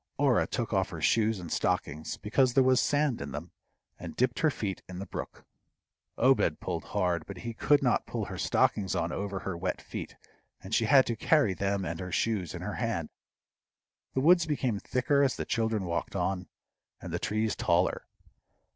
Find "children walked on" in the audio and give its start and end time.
15.45-16.47